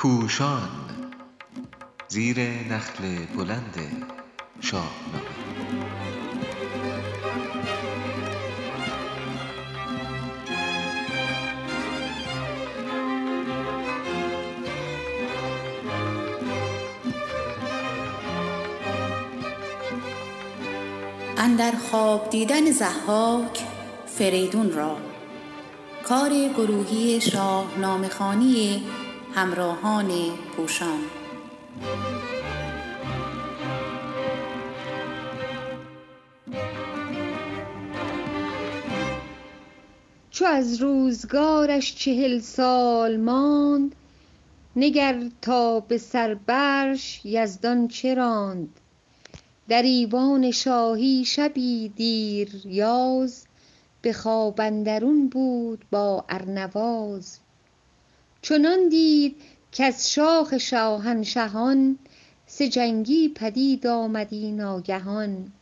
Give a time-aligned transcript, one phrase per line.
[0.00, 0.68] پوشان
[2.08, 3.74] زیر نخل بلند
[4.60, 4.90] شاهنامه
[21.36, 23.60] اندر خواب دیدن ضحاک
[24.06, 24.96] فریدون را.
[26.04, 28.82] کار گروهی شاهنامه خوانی
[29.34, 30.10] همراهان
[30.56, 31.00] پوشان.
[40.30, 43.94] چو از روزگارش چهل سال ماند
[44.76, 48.80] نگر تا به سر برش یزدان چه راند.
[49.68, 53.46] در ایوان شاهی شبی دیریاز
[54.02, 57.38] به خواب اندرون بود با ارنواز.
[58.42, 59.36] چنان دید
[59.72, 61.98] کز شاخ شاهنشهان
[62.46, 65.52] سه جنگی پدید آمدی ناگهان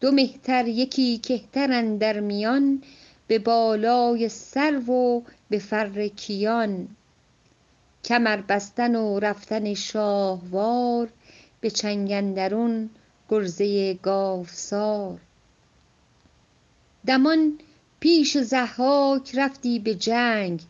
[0.00, 2.82] دو مهتر یکی کهتر اندر میان
[3.26, 6.88] به بالای سرو و به فر کیان.
[8.04, 11.08] کمر بستن و رفتن شاهوار
[11.60, 12.90] به چنگ اندرون
[13.28, 15.20] گرزه گاوسار.
[17.06, 17.58] دمان
[18.00, 20.60] پیش ضحاک رفتی به جنگ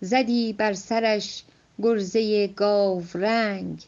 [0.00, 1.44] زدی بر سرش
[1.82, 3.82] گرزه گاورنگ.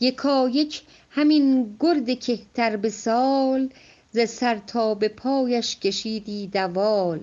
[0.00, 3.68] یکایک همین گرد کهتر به سال
[4.10, 7.20] ز سر تا به پایش کشیدی دوال.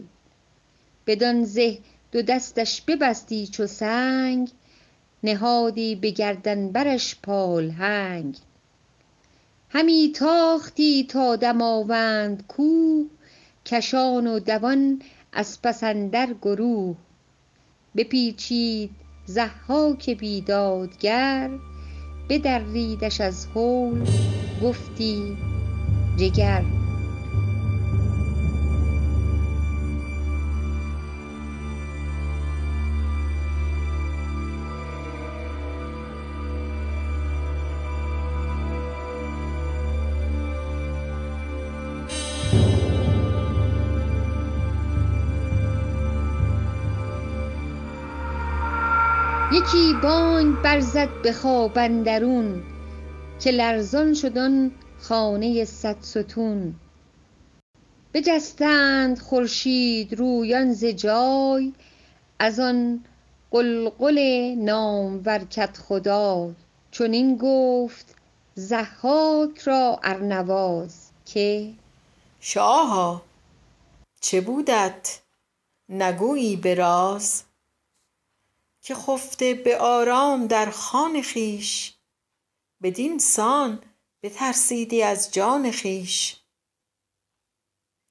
[1.07, 1.77] بدان زه
[2.11, 4.51] دو دستش ببستی چو سنگ
[5.23, 8.37] نهادی به گردن برش پالهنگ
[9.69, 13.05] همی تاختی تا دماوند کوه
[13.65, 15.01] کشان و دوان
[15.33, 16.95] از پس اندر گروه.
[17.95, 18.89] بپیچید
[19.27, 21.49] ضحاک بیدادگر
[22.29, 24.05] بدریدش از هول
[24.63, 25.37] گفتی
[26.17, 26.63] جگر.
[49.73, 52.63] یکی بانگ برزد به خواب اندرون
[53.39, 56.75] که لرزان شد خانه صدستون
[58.13, 61.73] بجستند خورشیدرویان ز جای
[62.39, 63.03] از آن
[63.51, 64.19] غلغل
[64.57, 66.53] نامور کدخدای
[66.91, 68.15] چنین گفت
[68.57, 71.73] ضحاک را ارنواز که
[72.39, 73.21] شاها
[74.21, 75.19] چه بودت؟
[75.89, 77.43] نگویی به راز.
[78.83, 81.93] که خفته به آرام در خان خویش
[82.81, 83.79] بدین سان
[84.23, 86.35] بترسیدی از جان خویش.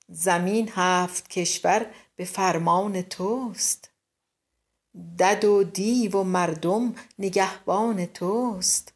[0.09, 3.91] زمین هفت کشور به فرمان توست
[5.19, 8.95] دد و دیو و مردم نگهبان توست.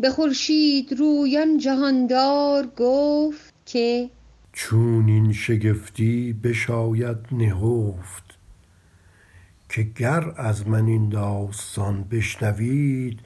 [0.00, 4.10] به خورشیدرویان جهاندار گفت که
[4.52, 8.33] چون این شگفتی بشاید نهفت.
[9.74, 13.20] که گر از من این داستان بشنوید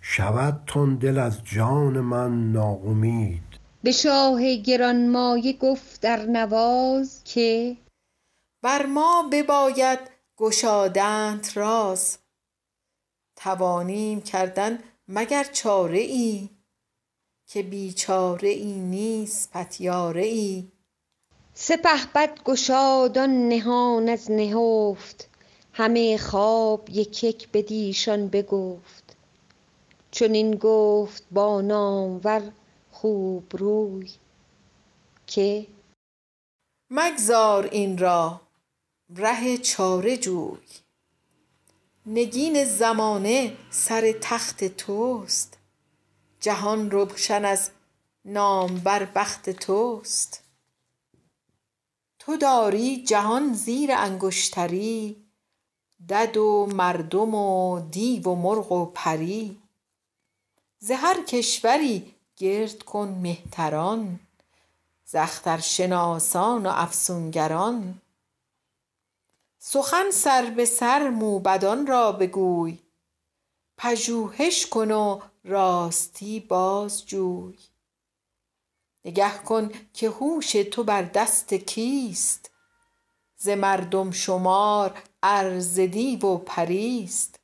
[0.00, 3.42] شودتان دل از جان من ناامید.
[3.82, 7.76] به شاه گرانمایه گفت ارنواز که
[8.62, 9.98] بر ما بباید
[10.36, 12.18] گشادنت راز.
[13.36, 14.78] توانیم کردن
[15.08, 16.50] مگر چاره ای
[17.46, 20.72] که بیچاره ای نیست پتیاره ای
[21.54, 25.29] سپهبد گشاد آن نهان از نهفت.
[25.80, 29.16] همه خواب یک یک بدیشان بگفت.
[30.10, 32.52] چنین گفت با نامور
[32.90, 34.10] خوبروی
[35.26, 35.66] که
[36.90, 38.40] مگذار این را
[39.16, 40.58] ره چاره جوی.
[42.06, 45.58] نگین زمانه سر تخت توست.
[46.40, 47.70] جهان روشن از
[48.24, 50.44] نامور بخت توست.
[52.18, 55.29] تو داری جهان زیر انگشتری.
[56.08, 59.62] دد و مردم و دیو و مرغ و پری.
[60.78, 64.20] ز هر کشوری گرد کن مهتران
[65.04, 68.00] ز اخترشناسان و افسونگران.
[69.58, 72.78] سخن سر به سر موبدان را بگوی
[73.76, 77.58] پژوهش کن و راستی بازجوی.
[79.04, 82.50] نگه کن که هوش تو بر دست کیست
[83.36, 87.40] ز مردم شمار ار ز دیو و پریست.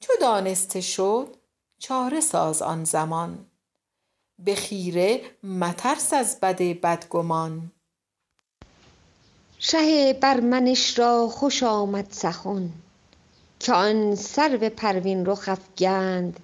[0.00, 1.36] چو دانسته شد
[1.78, 3.46] چاره ساز آن زمان.
[4.38, 7.72] به خیره مترس از بد بدگمان.
[9.58, 12.70] شه برمنش را خوش آمد سخن.
[13.60, 16.40] که آن سرو پروین رخ افگند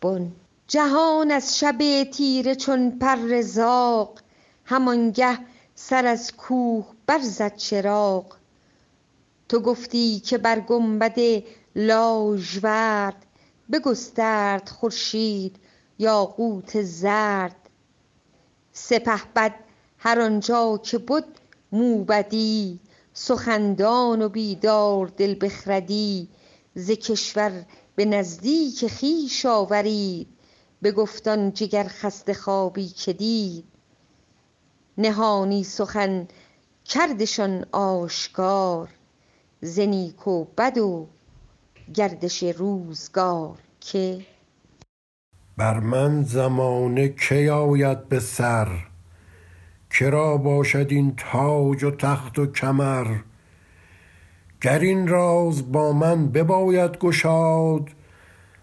[0.00, 0.32] بن.
[0.68, 4.20] جهان از شب تیره چون پر زاغ
[4.64, 5.38] همانگه
[5.74, 8.24] سر از کوه برزد چراغ.
[9.48, 11.18] تو گفتی که بر گنبد
[11.76, 13.26] لاژورد
[13.72, 15.56] بگسترد خورشید
[15.98, 17.56] یاقوت زرد.
[18.72, 19.54] سپهبد
[19.98, 21.24] هر آنجا که بد
[21.72, 22.80] موبدی
[23.12, 26.28] سخندان و بیداردل بخردی.
[26.74, 27.64] ز کشور
[27.94, 30.28] به نزدیک خویش آورید
[30.82, 33.64] بگفت آن جگرخسته خوابی که دید.
[34.98, 36.28] نهانی سخن
[36.84, 38.88] کردشان آشکار.
[39.64, 41.06] ز نیک و بد و
[41.94, 44.20] گردش روزگار که
[45.56, 48.68] بر من زمانه کی آید به سر؟
[49.90, 53.06] که را باشد این تاج و تخت و کمر؟
[54.60, 57.88] گر این راز با من بباید گشاد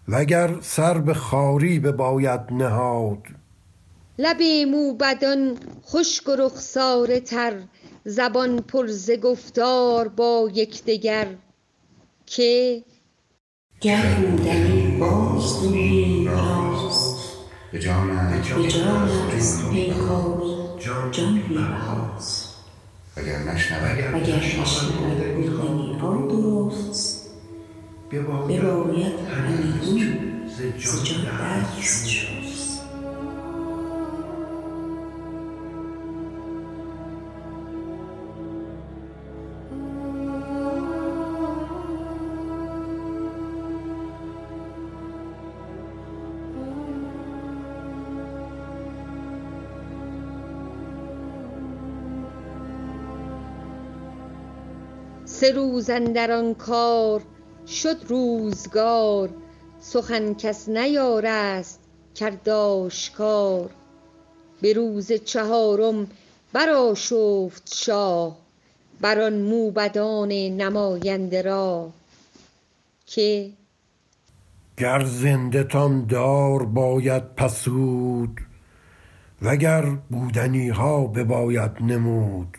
[0.07, 3.24] وگر سر به خواری بباید نهاد؟
[4.19, 7.53] لب موبدان خشک و رخساره تر
[8.06, 11.27] زبان پر ز گفتار با یکدگر
[12.25, 12.83] که
[13.81, 17.18] گر بودنی باز گوییم راز.
[17.71, 22.56] به جانت به جانت پیکاری جان بی بهاست
[23.15, 27.30] اگر نشنود وگر نشنود بودنی ها درست
[28.12, 32.41] بباید همیدون ز جان دست شست
[55.42, 57.22] سه روز اندر آن کار
[57.68, 59.30] شد روزگار
[59.80, 61.80] سخن کس نیارست
[62.16, 63.70] کرد آشکار
[64.62, 66.08] به روز چهارم
[66.54, 68.38] برآشفت شاه
[69.02, 71.92] بر آن موبدان نماینده راه
[73.06, 73.50] که
[74.78, 78.42] گر زنده تان دار باید پسود
[79.42, 82.58] وگر بودنی ها بباید نمود.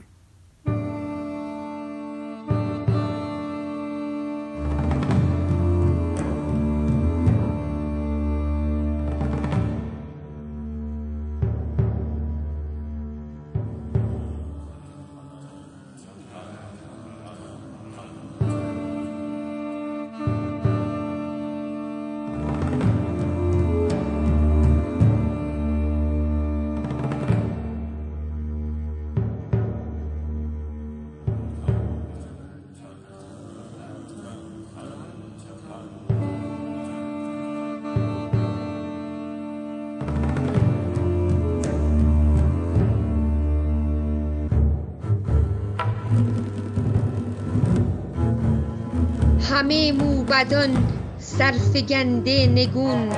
[49.63, 50.89] همه موبدان
[51.19, 53.09] سرفگنده نگون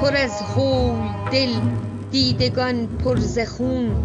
[0.00, 1.52] پر از هول دل
[2.10, 3.96] دیدگان پر ز خون.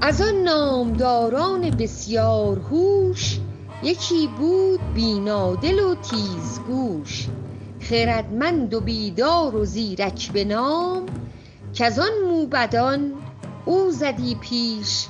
[0.00, 3.38] از آن نامداران بسیار هوش
[3.82, 7.26] یکی بود بینادل و تیزگوش.
[7.80, 11.06] خردمند و بیدار و زیرک به نام
[11.74, 13.12] کز آن موبدان
[13.64, 15.06] او زدی پیش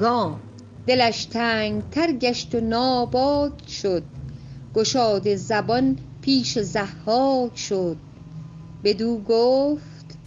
[0.00, 0.40] گام.
[0.86, 4.02] دلش تنگتر گشت و ناباد شد.
[4.74, 7.96] گشاده زبان پیش ضحاک شد.
[8.84, 10.18] بدو گفت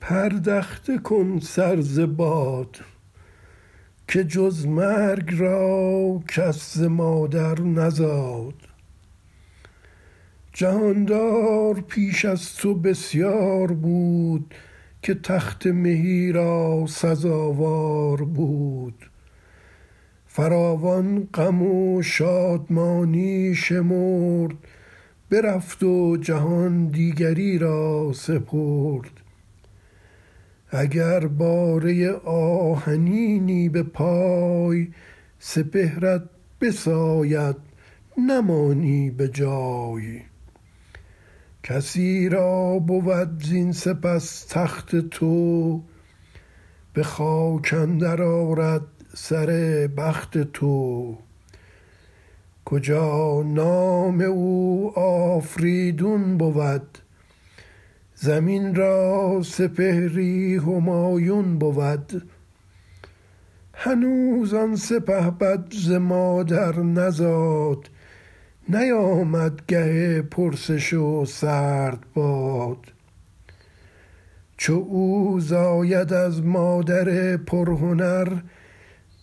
[0.00, 2.76] پردخته کن سر ز باد
[4.08, 8.54] که جز مرگ را کس مادر نزاد.
[10.52, 14.54] جهاندار پیش از تو بسیار بود
[15.02, 19.10] که تخت مهی را سزاوار بود.
[20.36, 24.54] فراوان غم و شادمانی شمرد
[25.30, 29.10] برفت و جهان دیگری را سپرد.
[30.70, 34.88] اگر باره آهنینی به پای
[35.38, 36.22] سپهرت
[36.60, 37.56] بساید
[38.28, 40.20] نمانی به جای.
[41.62, 45.82] کسی را بود زین سپس تخت تو
[46.92, 49.46] به خاک اندر آرد سر
[49.96, 51.16] بخت تو.
[52.64, 56.98] کجا نام او آفریدون بود؟
[58.14, 62.28] زمین را سپهری همایون بود.
[63.74, 67.90] هنوز آن سپهبد ز مادر نزاد.
[68.68, 72.92] نیامد گه پرسش و سرد باد.
[74.56, 78.28] چو او زاید از مادر پرهنر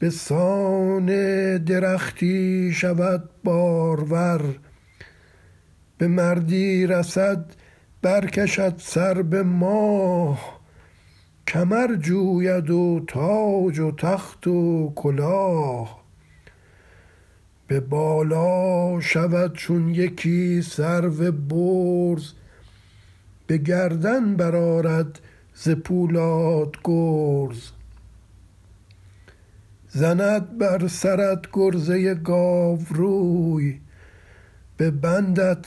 [0.01, 1.05] به سان
[1.57, 4.41] درختی شود بارور.
[5.97, 7.45] به مردی رسد
[8.01, 10.61] برکشد سر به ماه.
[11.47, 16.03] کمر جوید و تاج و تخت و کلاه.
[17.67, 22.33] به بالا شود چون یکی سرو برز.
[23.47, 25.19] به گردن برآرد
[25.53, 27.80] ز پولاد گرز.
[29.93, 33.79] زند بر سرت گرزه گاوروی
[34.77, 35.65] به بندت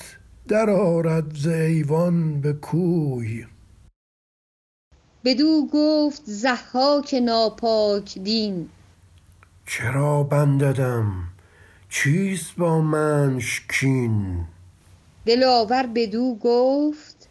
[0.48, 3.46] درآرد ز ایوان به کوی.
[5.24, 8.68] بدو گفت ضحاک ناپاک دین.
[9.66, 11.12] چرا بنددم؟
[11.88, 14.44] چیست با منش کین؟
[15.26, 17.28] دلاور بدو گفت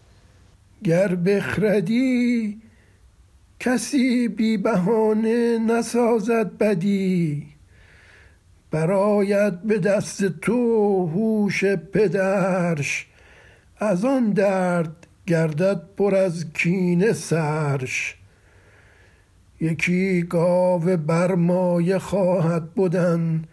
[0.84, 2.62] گر بخردی
[3.64, 7.48] کسی بی بهانه نسازد بدی
[8.72, 13.08] برآید به دست تو هوش پدرش
[13.78, 18.16] از آن درد گردد پر از کینه سرش.
[19.62, 23.44] یکی گاو برمایه خواهد بدن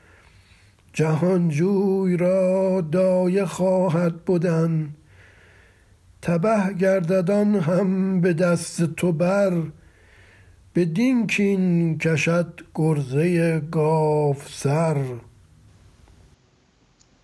[0.92, 4.94] جهانجوی را دایه خواهد بدن.
[6.22, 9.52] تبه گردد آن هم به دست تو بر
[10.74, 13.62] بدین کین کشد گرزه
[14.48, 15.04] سر.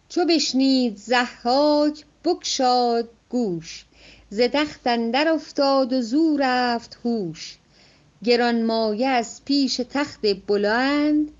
[0.08, 3.84] چو بشنید ضحاک بگشاد گوش.
[4.30, 7.56] ز تخت اندر افتاد و زو رفت هوش.
[8.24, 11.30] گرانمایه از پیش تخت بلند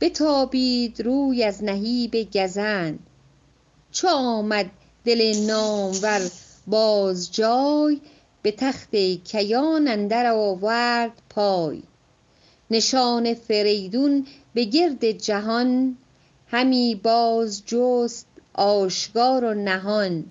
[0.00, 2.98] بتابید روی از نهیب گزند.
[3.92, 4.70] چو آمد
[5.04, 6.30] دل نامور
[6.66, 8.00] باز جای
[8.42, 11.82] به تخت کیان اندر آورد پای.
[12.70, 15.96] نشان فریدون به گرد جهان
[16.46, 20.24] همی باز جست آشکار و نهان.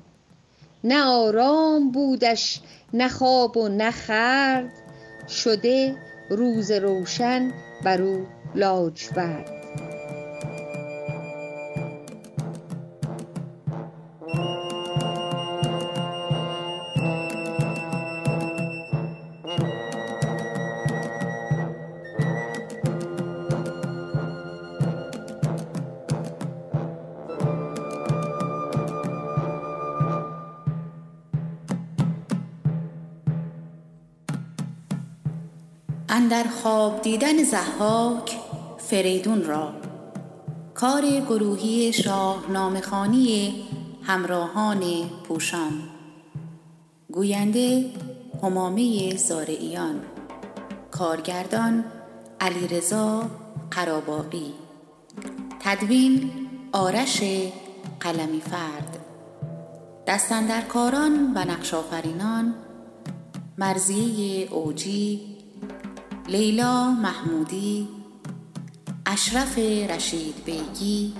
[0.83, 2.61] نه آرام بودش
[2.93, 4.71] نه خواب و نه خورد
[5.29, 5.95] شده
[6.29, 7.51] روز روشن
[7.83, 8.25] بر او
[8.55, 9.60] لاجورد.
[36.13, 38.37] اندر خواب دیدن ضحاک
[38.77, 39.73] فریدون را.
[40.73, 42.79] کار گروهی شاهنامه
[44.03, 45.71] همراهان پوشان.
[47.11, 47.85] گوینده
[48.43, 50.01] همامه زارعیان.
[50.91, 51.83] کارگردان
[52.39, 53.23] علیرضا
[53.71, 54.53] قراباقی.
[55.59, 56.31] تدوین
[56.71, 57.23] آرش
[57.99, 58.97] قلمی فرد
[60.07, 62.53] دستندرکاران و نقشافرینان
[63.57, 65.30] مرزیه اوجی
[66.31, 67.87] لیلا محمودی
[69.05, 69.57] اشرف
[69.89, 71.13] رشید بیگی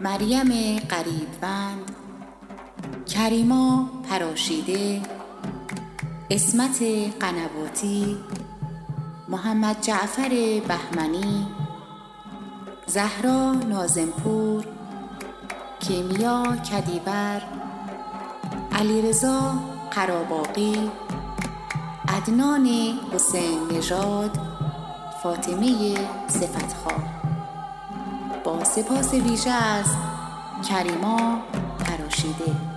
[0.00, 1.92] مریم قریبوند
[3.06, 5.00] کریما پراشیده
[6.30, 6.82] اسمت
[7.20, 8.16] قنواتی
[9.28, 11.46] محمد جعفر بهمنی
[12.86, 14.64] زهرا نازمپور
[15.80, 17.42] کیمیا کدیور
[18.72, 19.52] علیرضا
[19.90, 20.90] قراباقی
[22.18, 22.66] عدنان
[23.12, 24.38] حسین نژاد
[25.22, 25.94] فاطمه
[26.28, 27.02] صفتخواه.
[28.44, 29.86] با سپاس ویژه از
[30.68, 31.38] کریما
[31.78, 32.67] پراشیده